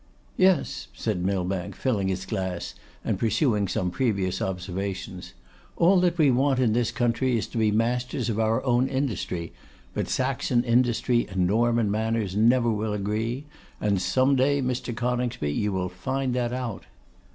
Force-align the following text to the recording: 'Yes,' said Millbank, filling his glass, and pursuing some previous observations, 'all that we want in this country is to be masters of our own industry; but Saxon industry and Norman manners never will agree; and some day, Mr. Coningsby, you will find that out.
'Yes,' 0.35 0.87
said 0.95 1.23
Millbank, 1.23 1.75
filling 1.75 2.07
his 2.07 2.25
glass, 2.25 2.73
and 3.05 3.19
pursuing 3.19 3.67
some 3.67 3.91
previous 3.91 4.41
observations, 4.41 5.33
'all 5.77 5.99
that 5.99 6.17
we 6.17 6.31
want 6.31 6.59
in 6.59 6.73
this 6.73 6.89
country 6.91 7.37
is 7.37 7.45
to 7.49 7.59
be 7.59 7.69
masters 7.69 8.27
of 8.27 8.39
our 8.39 8.63
own 8.63 8.87
industry; 8.87 9.53
but 9.93 10.09
Saxon 10.09 10.63
industry 10.63 11.27
and 11.29 11.45
Norman 11.45 11.91
manners 11.91 12.35
never 12.35 12.71
will 12.71 12.93
agree; 12.93 13.45
and 13.79 14.01
some 14.01 14.35
day, 14.35 14.59
Mr. 14.59 14.91
Coningsby, 14.97 15.51
you 15.53 15.71
will 15.71 15.87
find 15.87 16.33
that 16.33 16.51
out. 16.51 16.85